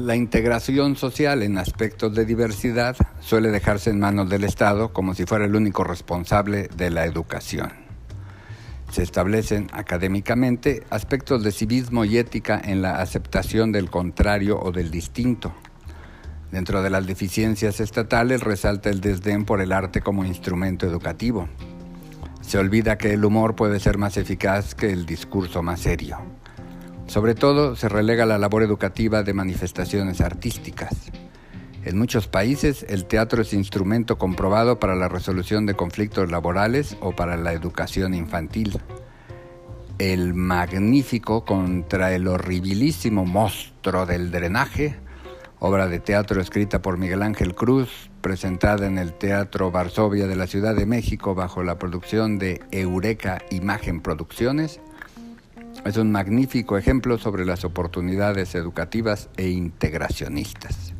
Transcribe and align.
La 0.00 0.16
integración 0.16 0.96
social 0.96 1.42
en 1.42 1.58
aspectos 1.58 2.14
de 2.14 2.24
diversidad 2.24 2.96
suele 3.20 3.50
dejarse 3.50 3.90
en 3.90 4.00
manos 4.00 4.30
del 4.30 4.44
Estado 4.44 4.94
como 4.94 5.12
si 5.12 5.26
fuera 5.26 5.44
el 5.44 5.54
único 5.54 5.84
responsable 5.84 6.70
de 6.74 6.88
la 6.88 7.04
educación. 7.04 7.70
Se 8.90 9.02
establecen 9.02 9.66
académicamente 9.74 10.84
aspectos 10.88 11.44
de 11.44 11.52
civismo 11.52 12.06
y 12.06 12.16
ética 12.16 12.58
en 12.64 12.80
la 12.80 13.02
aceptación 13.02 13.72
del 13.72 13.90
contrario 13.90 14.58
o 14.58 14.72
del 14.72 14.90
distinto. 14.90 15.52
Dentro 16.50 16.82
de 16.82 16.88
las 16.88 17.06
deficiencias 17.06 17.78
estatales 17.78 18.40
resalta 18.40 18.88
el 18.88 19.02
desdén 19.02 19.44
por 19.44 19.60
el 19.60 19.70
arte 19.70 20.00
como 20.00 20.24
instrumento 20.24 20.86
educativo. 20.86 21.46
Se 22.40 22.56
olvida 22.56 22.96
que 22.96 23.12
el 23.12 23.22
humor 23.22 23.54
puede 23.54 23.78
ser 23.80 23.98
más 23.98 24.16
eficaz 24.16 24.74
que 24.74 24.90
el 24.90 25.04
discurso 25.04 25.62
más 25.62 25.80
serio. 25.80 26.39
Sobre 27.10 27.34
todo 27.34 27.74
se 27.74 27.88
relega 27.88 28.24
la 28.24 28.38
labor 28.38 28.62
educativa 28.62 29.24
de 29.24 29.34
manifestaciones 29.34 30.20
artísticas. 30.20 31.10
En 31.84 31.98
muchos 31.98 32.28
países 32.28 32.86
el 32.88 33.04
teatro 33.04 33.42
es 33.42 33.52
instrumento 33.52 34.16
comprobado 34.16 34.78
para 34.78 34.94
la 34.94 35.08
resolución 35.08 35.66
de 35.66 35.74
conflictos 35.74 36.30
laborales 36.30 36.96
o 37.00 37.10
para 37.10 37.36
la 37.36 37.52
educación 37.52 38.14
infantil. 38.14 38.78
El 39.98 40.34
magnífico 40.34 41.44
contra 41.44 42.14
el 42.14 42.28
horribilísimo 42.28 43.24
monstruo 43.24 44.06
del 44.06 44.30
drenaje, 44.30 44.94
obra 45.58 45.88
de 45.88 45.98
teatro 45.98 46.40
escrita 46.40 46.80
por 46.80 46.96
Miguel 46.96 47.24
Ángel 47.24 47.56
Cruz, 47.56 48.08
presentada 48.20 48.86
en 48.86 48.98
el 48.98 49.14
Teatro 49.14 49.72
Varsovia 49.72 50.28
de 50.28 50.36
la 50.36 50.46
Ciudad 50.46 50.76
de 50.76 50.86
México 50.86 51.34
bajo 51.34 51.64
la 51.64 51.76
producción 51.76 52.38
de 52.38 52.60
Eureka 52.70 53.42
Imagen 53.50 54.00
Producciones, 54.00 54.80
es 55.84 55.96
un 55.96 56.10
magnífico 56.12 56.76
ejemplo 56.76 57.18
sobre 57.18 57.44
las 57.44 57.64
oportunidades 57.64 58.54
educativas 58.54 59.28
e 59.36 59.48
integracionistas. 59.48 60.94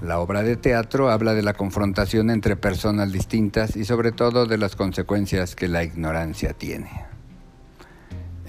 La 0.00 0.18
obra 0.18 0.42
de 0.42 0.56
teatro 0.56 1.10
habla 1.10 1.32
de 1.32 1.42
la 1.42 1.54
confrontación 1.54 2.30
entre 2.30 2.56
personas 2.56 3.12
distintas 3.12 3.76
y 3.76 3.84
sobre 3.84 4.10
todo 4.10 4.46
de 4.46 4.58
las 4.58 4.74
consecuencias 4.74 5.54
que 5.54 5.68
la 5.68 5.84
ignorancia 5.84 6.54
tiene. 6.54 6.90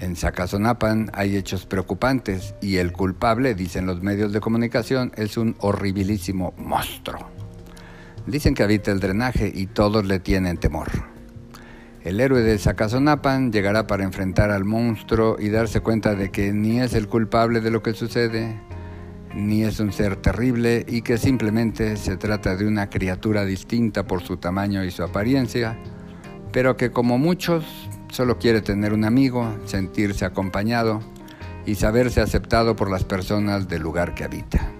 En 0.00 0.16
Zacazonapan 0.16 1.10
hay 1.14 1.36
hechos 1.36 1.64
preocupantes 1.66 2.56
y 2.60 2.78
el 2.78 2.92
culpable, 2.92 3.54
dicen 3.54 3.86
los 3.86 4.02
medios 4.02 4.32
de 4.32 4.40
comunicación, 4.40 5.12
es 5.16 5.36
un 5.36 5.54
horribilísimo 5.60 6.54
monstruo. 6.56 7.30
Dicen 8.26 8.54
que 8.54 8.64
habita 8.64 8.90
el 8.90 8.98
drenaje 8.98 9.52
y 9.54 9.66
todos 9.66 10.04
le 10.04 10.18
tienen 10.18 10.56
temor. 10.56 11.13
El 12.04 12.20
héroe 12.20 12.42
de 12.42 12.58
Zacazonapan 12.58 13.50
llegará 13.50 13.86
para 13.86 14.04
enfrentar 14.04 14.50
al 14.50 14.66
monstruo 14.66 15.36
y 15.40 15.48
darse 15.48 15.80
cuenta 15.80 16.14
de 16.14 16.30
que 16.30 16.52
ni 16.52 16.78
es 16.78 16.92
el 16.92 17.08
culpable 17.08 17.62
de 17.62 17.70
lo 17.70 17.82
que 17.82 17.94
sucede, 17.94 18.60
ni 19.34 19.64
es 19.64 19.80
un 19.80 19.90
ser 19.90 20.16
terrible 20.16 20.84
y 20.86 21.00
que 21.00 21.16
simplemente 21.16 21.96
se 21.96 22.18
trata 22.18 22.56
de 22.56 22.66
una 22.66 22.90
criatura 22.90 23.46
distinta 23.46 24.06
por 24.06 24.22
su 24.22 24.36
tamaño 24.36 24.84
y 24.84 24.90
su 24.90 25.02
apariencia, 25.02 25.78
pero 26.52 26.76
que 26.76 26.90
como 26.90 27.16
muchos 27.16 27.64
solo 28.12 28.38
quiere 28.38 28.60
tener 28.60 28.92
un 28.92 29.04
amigo, 29.04 29.56
sentirse 29.64 30.26
acompañado 30.26 31.00
y 31.64 31.76
saberse 31.76 32.20
aceptado 32.20 32.76
por 32.76 32.90
las 32.90 33.04
personas 33.04 33.66
del 33.66 33.80
lugar 33.80 34.14
que 34.14 34.24
habita. 34.24 34.70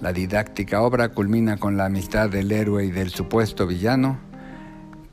La 0.00 0.12
didáctica 0.12 0.82
obra 0.82 1.08
culmina 1.08 1.56
con 1.56 1.76
la 1.76 1.86
amistad 1.86 2.30
del 2.30 2.52
héroe 2.52 2.84
y 2.84 2.92
del 2.92 3.10
supuesto 3.10 3.66
villano, 3.66 4.20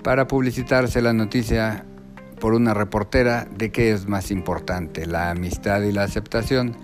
para 0.04 0.28
publicitarse 0.28 1.02
la 1.02 1.14
noticia 1.14 1.86
por 2.40 2.54
una 2.54 2.74
reportera 2.74 3.46
de 3.46 3.72
qué 3.72 3.92
es 3.92 4.08
más 4.08 4.32
importante, 4.32 5.06
la 5.06 5.30
amistad 5.30 5.82
y 5.82 5.92
la 5.92 6.04
aceptación, 6.04 6.76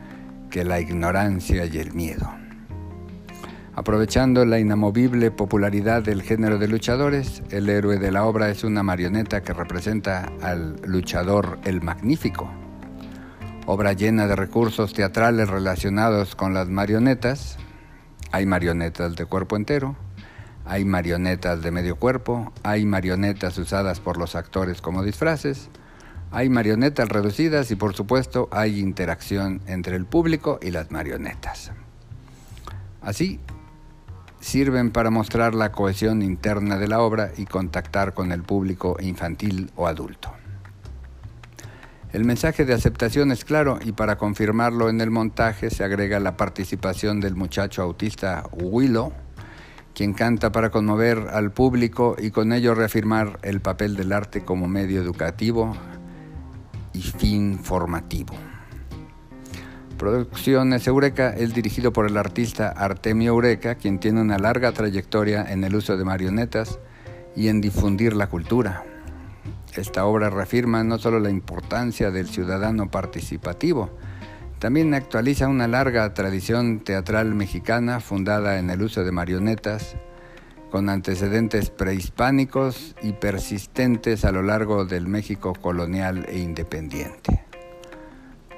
que 0.49 0.63
la 0.63 0.79
ignorancia 0.79 1.65
y 1.65 1.77
el 1.77 1.93
miedo. 1.93 2.29
Aprovechando 3.73 4.45
la 4.45 4.59
inamovible 4.59 5.31
popularidad 5.31 6.01
del 6.01 6.21
género 6.21 6.57
de 6.57 6.69
luchadores, 6.69 7.43
el 7.49 7.69
héroe 7.69 7.97
de 7.97 8.11
la 8.11 8.23
obra 8.23 8.49
es 8.49 8.63
una 8.63 8.83
marioneta 8.83 9.43
que 9.43 9.53
representa 9.53 10.31
al 10.41 10.77
luchador 10.85 11.59
el 11.65 11.81
magnífico. 11.81 12.49
Obra 13.65 13.91
llena 13.93 14.27
de 14.27 14.35
recursos 14.35 14.93
teatrales 14.93 15.49
relacionados 15.49 16.35
con 16.35 16.53
las 16.53 16.69
marionetas. 16.69 17.57
Hay 18.31 18.45
marionetas 18.45 19.15
de 19.15 19.25
cuerpo 19.25 19.57
entero, 19.57 19.97
hay 20.65 20.83
marionetas 20.83 21.61
de 21.61 21.71
medio 21.71 21.95
cuerpo, 21.95 22.51
hay 22.63 22.85
marionetas 22.85 23.57
usadas 23.57 23.99
por 23.99 24.17
los 24.17 24.35
actores 24.35 24.81
como 24.81 25.03
disfraces, 25.03 25.69
hay 26.31 26.49
marionetas 26.49 27.07
reducidas 27.07 27.69
y 27.71 27.75
por 27.75 27.95
supuesto 27.95 28.49
hay 28.51 28.79
interacción 28.79 29.61
entre 29.67 29.95
el 29.95 30.05
público 30.05 30.59
y 30.61 30.71
las 30.71 30.91
marionetas. 30.91 31.71
Así, 33.01 33.39
sirven 34.39 34.91
para 34.91 35.11
mostrar 35.11 35.53
la 35.55 35.71
cohesión 35.71 36.21
interna 36.21 36.77
de 36.77 36.87
la 36.87 36.99
obra 36.99 37.31
y 37.37 37.45
contactar 37.45 38.13
con 38.13 38.31
el 38.31 38.43
público 38.43 38.97
infantil 38.99 39.71
o 39.75 39.87
adulto. 39.87 40.31
El 42.11 42.25
mensaje 42.25 42.63
de 42.63 42.73
aceptación 42.73 43.31
es 43.31 43.43
claro 43.43 43.79
y 43.83 43.91
para 43.91 44.17
confirmarlo 44.17 44.89
en 44.89 45.01
el 45.01 45.11
montaje 45.11 45.69
se 45.69 45.83
agrega 45.83 46.19
la 46.19 46.37
participación 46.37 47.19
del 47.19 47.35
muchacho 47.35 47.81
autista 47.81 48.43
Willow, 48.51 49.11
quien 49.95 50.13
canta 50.13 50.51
para 50.51 50.69
conmover 50.69 51.29
al 51.31 51.51
público 51.51 52.17
y 52.19 52.29
con 52.29 52.51
ello 52.51 52.75
reafirmar 52.75 53.39
el 53.43 53.61
papel 53.61 53.95
del 53.95 54.11
arte 54.11 54.43
como 54.43 54.67
medio 54.67 55.01
educativo 55.01 55.75
y 56.93 57.01
fin 57.01 57.59
formativo. 57.59 58.35
Producciones 59.97 60.85
Eureka 60.87 61.29
es 61.29 61.55
dirigido 61.55 61.93
por 61.93 62.05
el 62.07 62.17
artista 62.17 62.67
Artemio 62.67 63.29
Eureka, 63.31 63.75
quien 63.75 63.99
tiene 63.99 64.19
una 64.19 64.37
larga 64.37 64.73
trayectoria 64.73 65.45
en 65.49 65.63
el 65.63 65.73
uso 65.73 65.95
de 65.95 66.03
marionetas 66.03 66.79
y 67.33 67.47
en 67.47 67.61
difundir 67.61 68.13
la 68.13 68.27
cultura. 68.27 68.83
Esta 69.75 70.05
obra 70.05 70.29
reafirma 70.29 70.83
no 70.83 70.97
solo 70.97 71.19
la 71.21 71.29
importancia 71.29 72.11
del 72.11 72.27
ciudadano 72.27 72.91
participativo, 72.91 73.89
también 74.59 74.93
actualiza 74.93 75.47
una 75.47 75.67
larga 75.67 76.13
tradición 76.13 76.79
teatral 76.79 77.35
mexicana 77.35 77.99
fundada 77.99 78.57
en 78.59 78.69
el 78.69 78.81
uso 78.81 79.03
de 79.03 79.11
marionetas, 79.11 79.95
con 80.71 80.89
antecedentes 80.89 81.69
prehispánicos 81.69 82.95
y 83.01 83.13
persistentes 83.13 84.25
a 84.25 84.31
lo 84.31 84.41
largo 84.41 84.85
del 84.85 85.07
México 85.07 85.53
colonial 85.53 86.25
e 86.27 86.39
independiente. 86.39 87.45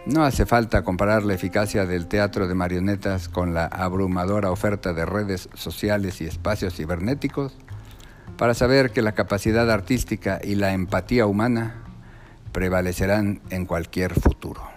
No 0.05 0.23
hace 0.23 0.45
falta 0.45 0.83
comparar 0.83 1.23
la 1.23 1.33
eficacia 1.33 1.85
del 1.85 2.07
teatro 2.07 2.47
de 2.47 2.55
marionetas 2.55 3.27
con 3.27 3.53
la 3.53 3.65
abrumadora 3.65 4.51
oferta 4.51 4.93
de 4.93 5.05
redes 5.05 5.49
sociales 5.53 6.21
y 6.21 6.25
espacios 6.25 6.75
cibernéticos 6.75 7.57
para 8.37 8.53
saber 8.53 8.91
que 8.91 9.01
la 9.01 9.11
capacidad 9.11 9.69
artística 9.69 10.39
y 10.41 10.55
la 10.55 10.71
empatía 10.71 11.25
humana 11.25 11.83
prevalecerán 12.53 13.41
en 13.49 13.65
cualquier 13.65 14.13
futuro. 14.13 14.76